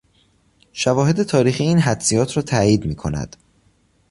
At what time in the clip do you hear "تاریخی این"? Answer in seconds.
1.23-1.79